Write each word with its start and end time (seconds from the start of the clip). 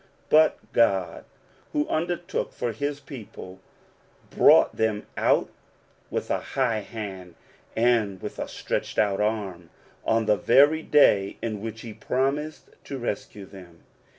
But 0.29 0.57
God, 0.73 1.25
who 1.73 1.87
undertook 1.87 2.53
for 2.53 2.71
his 2.71 2.99
people, 2.99 3.59
brought 4.31 4.75
them 4.75 5.05
out 5.15 5.51
with 6.09 6.31
a 6.31 6.39
high 6.39 6.79
hand, 6.79 7.35
and 7.75 8.19
with 8.19 8.39
an 8.39 8.45
outstretched 8.45 8.97
arm, 8.97 9.69
on 10.03 10.25
the 10.25 10.37
very 10.37 10.81
day 10.81 11.37
in 11.43 11.61
which 11.61 11.81
he 11.81 11.93
promised 11.93 12.71
to 12.85 12.97
rescue 12.97 13.45
them. 13.45 13.83